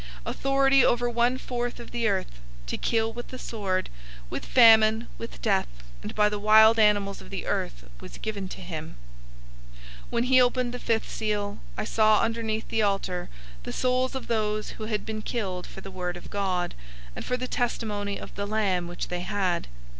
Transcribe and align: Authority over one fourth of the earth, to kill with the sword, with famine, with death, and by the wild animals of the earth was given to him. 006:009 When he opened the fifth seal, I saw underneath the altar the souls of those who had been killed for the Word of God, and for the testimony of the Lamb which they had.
Authority 0.25 0.83
over 0.83 1.07
one 1.07 1.37
fourth 1.37 1.79
of 1.79 1.91
the 1.91 2.07
earth, 2.07 2.41
to 2.65 2.75
kill 2.75 3.13
with 3.13 3.27
the 3.27 3.37
sword, 3.37 3.87
with 4.31 4.47
famine, 4.47 5.05
with 5.19 5.39
death, 5.43 5.67
and 6.01 6.15
by 6.15 6.27
the 6.27 6.39
wild 6.39 6.79
animals 6.79 7.21
of 7.21 7.29
the 7.29 7.45
earth 7.45 7.87
was 7.99 8.17
given 8.17 8.49
to 8.49 8.61
him. 8.61 8.95
006:009 10.05 10.05
When 10.09 10.23
he 10.23 10.41
opened 10.41 10.73
the 10.73 10.79
fifth 10.79 11.07
seal, 11.07 11.59
I 11.77 11.83
saw 11.83 12.21
underneath 12.23 12.67
the 12.69 12.81
altar 12.81 13.29
the 13.61 13.71
souls 13.71 14.15
of 14.15 14.25
those 14.25 14.71
who 14.71 14.85
had 14.85 15.05
been 15.05 15.21
killed 15.21 15.67
for 15.67 15.81
the 15.81 15.91
Word 15.91 16.17
of 16.17 16.31
God, 16.31 16.73
and 17.15 17.23
for 17.23 17.37
the 17.37 17.47
testimony 17.47 18.19
of 18.19 18.33
the 18.33 18.47
Lamb 18.47 18.87
which 18.87 19.09
they 19.09 19.19
had. 19.21 19.67